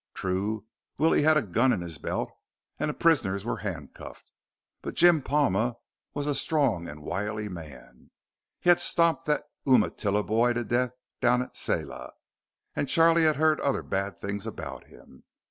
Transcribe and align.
True, 0.15 0.65
Willie 0.97 1.21
had 1.21 1.37
a 1.37 1.43
gun 1.43 1.71
in 1.71 1.81
his 1.81 1.99
belt 1.99 2.31
and 2.79 2.89
the 2.89 2.93
prisoners 2.95 3.45
were 3.45 3.57
handcuffed. 3.57 4.31
But 4.81 4.95
Jim 4.95 5.21
Palma 5.21 5.75
was 6.15 6.25
a 6.25 6.33
strong 6.33 6.87
and 6.89 7.03
wily 7.03 7.47
man. 7.49 8.09
He 8.61 8.69
had 8.69 8.79
stomped 8.79 9.27
that 9.27 9.43
Umatilla 9.67 10.23
boy 10.23 10.53
to 10.53 10.63
death 10.63 10.93
down 11.21 11.43
at 11.43 11.55
Selah, 11.55 12.13
and 12.75 12.89
Charlie 12.89 13.25
had 13.25 13.35
heard 13.35 13.59
other 13.61 13.83
bad 13.83 14.17
things 14.17 14.47
about 14.47 14.87
him. 14.87 15.23